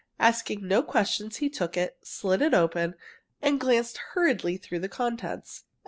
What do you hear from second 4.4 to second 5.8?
through the contents.